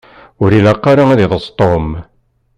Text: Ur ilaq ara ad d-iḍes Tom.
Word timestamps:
Ur 0.43 0.51
ilaq 0.57 0.83
ara 0.91 1.03
ad 1.09 1.17
d-iḍes 1.19 1.47
Tom. 1.59 1.87